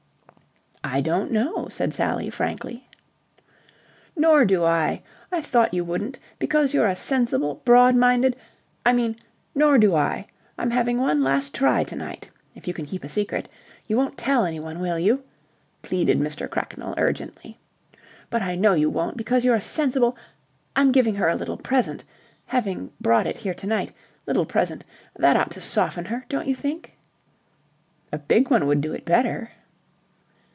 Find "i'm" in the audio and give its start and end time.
10.57-10.71, 20.75-20.91